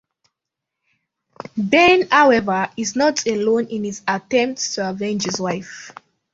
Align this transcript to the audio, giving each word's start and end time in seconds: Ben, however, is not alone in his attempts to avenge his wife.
Ben, 1.55 2.07
however, 2.09 2.71
is 2.75 2.95
not 2.95 3.27
alone 3.27 3.67
in 3.67 3.83
his 3.83 4.01
attempts 4.07 4.73
to 4.73 4.89
avenge 4.89 5.25
his 5.25 5.39
wife. 5.39 5.91